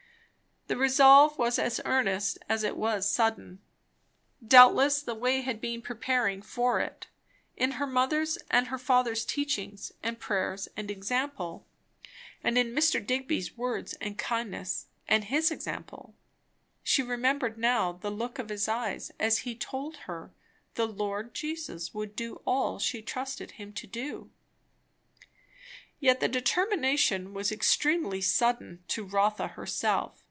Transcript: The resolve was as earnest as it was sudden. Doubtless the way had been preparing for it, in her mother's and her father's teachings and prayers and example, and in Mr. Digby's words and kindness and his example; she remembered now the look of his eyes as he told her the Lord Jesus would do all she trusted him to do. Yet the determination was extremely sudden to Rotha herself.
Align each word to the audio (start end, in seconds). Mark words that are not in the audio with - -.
The 0.67 0.77
resolve 0.77 1.37
was 1.37 1.59
as 1.59 1.81
earnest 1.83 2.37
as 2.47 2.63
it 2.63 2.77
was 2.77 3.11
sudden. 3.11 3.59
Doubtless 4.47 5.01
the 5.01 5.13
way 5.13 5.41
had 5.41 5.59
been 5.59 5.81
preparing 5.81 6.41
for 6.41 6.79
it, 6.79 7.07
in 7.57 7.71
her 7.71 7.85
mother's 7.87 8.37
and 8.49 8.67
her 8.67 8.77
father's 8.77 9.25
teachings 9.25 9.91
and 10.01 10.17
prayers 10.17 10.69
and 10.77 10.89
example, 10.89 11.67
and 12.41 12.57
in 12.57 12.73
Mr. 12.73 13.05
Digby's 13.05 13.57
words 13.57 13.95
and 13.95 14.17
kindness 14.17 14.85
and 15.09 15.25
his 15.25 15.51
example; 15.51 16.15
she 16.83 17.03
remembered 17.03 17.57
now 17.57 17.91
the 17.91 18.09
look 18.11 18.39
of 18.39 18.47
his 18.47 18.69
eyes 18.69 19.11
as 19.19 19.39
he 19.39 19.53
told 19.55 19.97
her 20.05 20.31
the 20.75 20.87
Lord 20.87 21.33
Jesus 21.33 21.93
would 21.93 22.15
do 22.15 22.41
all 22.45 22.79
she 22.79 23.01
trusted 23.01 23.51
him 23.53 23.73
to 23.73 23.87
do. 23.87 24.31
Yet 25.99 26.21
the 26.21 26.29
determination 26.29 27.33
was 27.33 27.51
extremely 27.51 28.21
sudden 28.21 28.85
to 28.87 29.03
Rotha 29.03 29.49
herself. 29.49 30.19